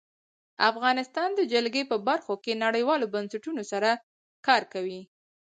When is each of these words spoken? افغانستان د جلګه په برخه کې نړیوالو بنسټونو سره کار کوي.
افغانستان 0.69 1.29
د 1.35 1.41
جلګه 1.53 1.83
په 1.91 1.97
برخه 2.07 2.33
کې 2.43 2.61
نړیوالو 2.65 3.11
بنسټونو 3.13 3.61
سره 3.71 3.89
کار 4.47 4.61
کوي. 4.73 5.01